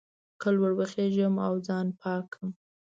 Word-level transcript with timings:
که 0.41 0.47
لوړ 0.55 0.71
وخېژم 0.79 1.33
او 1.47 1.53
ځان 1.67 1.87
پاک 2.01 2.23
کړم. 2.33 2.49